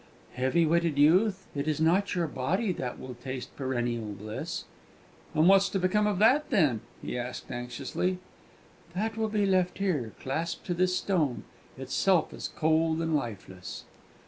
[0.33, 4.63] "Heavy witted youth, it is not your body that will taste perennial bliss."
[5.35, 8.17] "And what's to become of that, then?" he asked, anxiously.
[8.95, 11.43] "That will be left here, clasped to this stone,
[11.77, 13.83] itself as cold and lifeless."